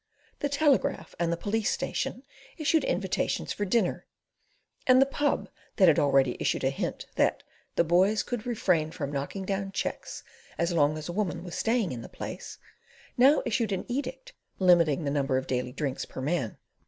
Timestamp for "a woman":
11.07-11.43